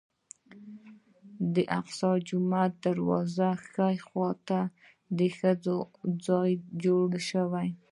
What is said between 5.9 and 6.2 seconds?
ته